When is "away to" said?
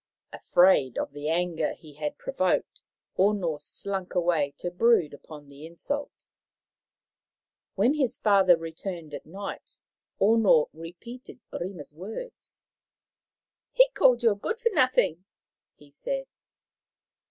4.15-4.71